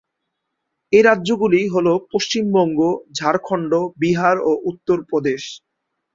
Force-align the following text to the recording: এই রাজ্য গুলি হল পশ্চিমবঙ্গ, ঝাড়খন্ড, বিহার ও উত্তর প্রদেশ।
এই 0.93 1.03
রাজ্য 1.03 1.29
গুলি 1.41 1.61
হল 1.67 1.87
পশ্চিমবঙ্গ, 2.11 2.79
ঝাড়খন্ড, 3.17 3.71
বিহার 4.01 4.35
ও 4.41 4.51
উত্তর 4.69 4.97
প্রদেশ। 5.09 5.43